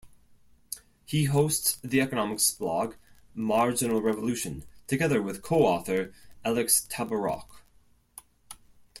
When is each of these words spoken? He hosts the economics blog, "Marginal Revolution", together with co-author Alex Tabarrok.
He 1.05 1.25
hosts 1.25 1.77
the 1.83 2.01
economics 2.01 2.49
blog, 2.49 2.95
"Marginal 3.35 4.01
Revolution", 4.01 4.63
together 4.87 5.21
with 5.21 5.43
co-author 5.43 6.11
Alex 6.43 6.87
Tabarrok. 6.89 7.61